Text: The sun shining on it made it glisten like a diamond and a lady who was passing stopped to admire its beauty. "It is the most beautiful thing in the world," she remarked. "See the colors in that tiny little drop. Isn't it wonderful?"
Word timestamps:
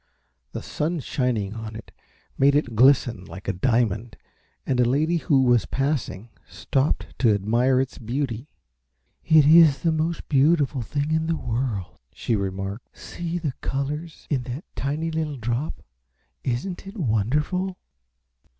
The 0.53 0.63
sun 0.63 0.99
shining 0.99 1.53
on 1.53 1.75
it 1.75 1.91
made 2.35 2.55
it 2.55 2.75
glisten 2.75 3.23
like 3.25 3.47
a 3.47 3.53
diamond 3.53 4.17
and 4.65 4.79
a 4.79 4.83
lady 4.89 5.17
who 5.17 5.43
was 5.43 5.67
passing 5.67 6.29
stopped 6.49 7.13
to 7.19 7.31
admire 7.35 7.79
its 7.79 7.99
beauty. 7.99 8.49
"It 9.23 9.45
is 9.45 9.83
the 9.83 9.91
most 9.91 10.27
beautiful 10.27 10.81
thing 10.81 11.11
in 11.11 11.27
the 11.27 11.35
world," 11.37 11.99
she 12.11 12.35
remarked. 12.35 12.97
"See 12.97 13.37
the 13.37 13.53
colors 13.61 14.25
in 14.31 14.41
that 14.45 14.65
tiny 14.75 15.11
little 15.11 15.37
drop. 15.37 15.83
Isn't 16.43 16.87
it 16.87 16.97
wonderful?" 16.97 17.77